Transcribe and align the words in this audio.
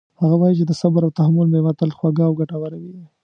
هغه 0.21 0.35
وایي 0.39 0.55
چې 0.59 0.65
د 0.67 0.73
صبر 0.81 1.01
او 1.05 1.15
تحمل 1.19 1.47
میوه 1.53 1.71
تل 1.79 1.89
خوږه 1.97 2.23
او 2.27 2.33
ګټوره 2.39 2.77
وي 2.81 2.93